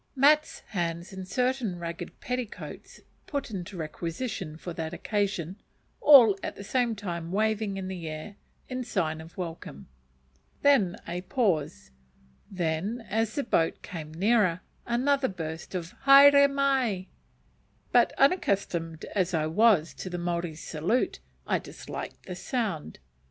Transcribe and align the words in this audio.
_"Mats, 0.15 0.61
hands, 0.69 1.13
and 1.13 1.27
certain 1.27 1.77
ragged 1.77 2.19
petticoats 2.19 3.01
put 3.27 3.51
into 3.51 3.77
requisition 3.77 4.57
for 4.57 4.73
that 4.73 4.95
occasion, 4.95 5.61
all 5.99 6.35
at 6.41 6.55
the 6.55 6.63
same 6.63 6.95
time 6.95 7.31
waving 7.31 7.77
in 7.77 7.87
the 7.87 8.07
air 8.09 8.35
in 8.67 8.83
sign 8.83 9.21
of 9.21 9.37
welcome. 9.37 9.89
Then 10.63 10.95
a 11.07 11.21
pause. 11.21 11.91
Then, 12.49 13.05
as 13.11 13.35
the 13.35 13.43
boat 13.43 13.83
came 13.83 14.11
nearer, 14.11 14.61
another 14.87 15.27
burst 15.27 15.75
of 15.75 15.91
haere 16.07 16.47
mai! 16.47 17.05
But 17.91 18.11
unaccustomed 18.17 19.05
as 19.13 19.35
I 19.35 19.45
was 19.45 19.93
then 19.93 20.01
to 20.01 20.09
the 20.09 20.17
Maori 20.17 20.55
salute, 20.55 21.19
I 21.45 21.59
disliked 21.59 22.25
the 22.25 22.33
sound. 22.35 22.97